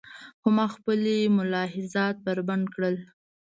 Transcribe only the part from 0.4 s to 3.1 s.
ما خپلې ملاحظات بربنډ کړل.